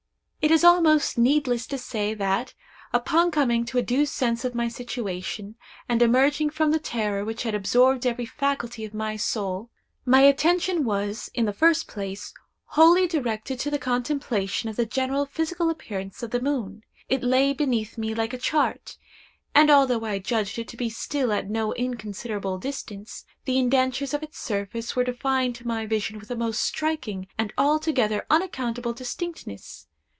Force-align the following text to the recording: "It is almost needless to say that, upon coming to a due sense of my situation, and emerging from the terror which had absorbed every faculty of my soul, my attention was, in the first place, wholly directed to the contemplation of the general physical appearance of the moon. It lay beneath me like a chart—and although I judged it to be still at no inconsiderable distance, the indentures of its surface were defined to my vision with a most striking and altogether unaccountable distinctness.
"It 0.43 0.49
is 0.49 0.63
almost 0.63 1.19
needless 1.19 1.67
to 1.67 1.77
say 1.77 2.15
that, 2.15 2.55
upon 2.91 3.29
coming 3.29 3.63
to 3.65 3.77
a 3.77 3.83
due 3.83 4.07
sense 4.07 4.43
of 4.43 4.55
my 4.55 4.69
situation, 4.69 5.53
and 5.87 6.01
emerging 6.01 6.49
from 6.49 6.71
the 6.71 6.79
terror 6.79 7.23
which 7.23 7.43
had 7.43 7.53
absorbed 7.53 8.07
every 8.07 8.25
faculty 8.25 8.83
of 8.83 8.91
my 8.91 9.17
soul, 9.17 9.69
my 10.03 10.21
attention 10.21 10.83
was, 10.83 11.29
in 11.35 11.45
the 11.45 11.53
first 11.53 11.87
place, 11.87 12.33
wholly 12.65 13.05
directed 13.05 13.59
to 13.59 13.69
the 13.69 13.77
contemplation 13.77 14.67
of 14.67 14.77
the 14.77 14.85
general 14.85 15.27
physical 15.27 15.69
appearance 15.69 16.23
of 16.23 16.31
the 16.31 16.41
moon. 16.41 16.81
It 17.07 17.21
lay 17.23 17.53
beneath 17.53 17.95
me 17.99 18.15
like 18.15 18.33
a 18.33 18.39
chart—and 18.39 19.69
although 19.69 20.03
I 20.03 20.17
judged 20.17 20.57
it 20.57 20.67
to 20.69 20.75
be 20.75 20.89
still 20.89 21.31
at 21.31 21.51
no 21.51 21.71
inconsiderable 21.75 22.57
distance, 22.57 23.25
the 23.45 23.59
indentures 23.59 24.15
of 24.15 24.23
its 24.23 24.39
surface 24.39 24.95
were 24.95 25.03
defined 25.03 25.53
to 25.57 25.67
my 25.67 25.85
vision 25.85 26.17
with 26.17 26.31
a 26.31 26.35
most 26.35 26.61
striking 26.61 27.27
and 27.37 27.53
altogether 27.59 28.25
unaccountable 28.31 28.93
distinctness. 28.93 29.85